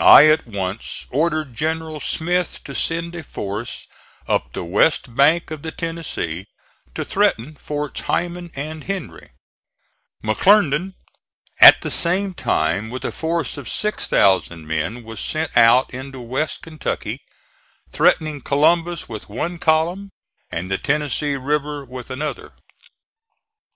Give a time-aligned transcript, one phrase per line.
[0.00, 3.86] I at once ordered General Smith to send a force
[4.26, 6.46] up the west bank of the Tennessee
[6.96, 9.30] to threaten forts Heiman and Henry;
[10.24, 10.94] McClernand
[11.60, 16.62] at the same time with a force of 6,000 men was sent out into west
[16.62, 17.20] Kentucky,
[17.92, 20.10] threatening Columbus with one column
[20.50, 22.52] and the Tennessee River with another.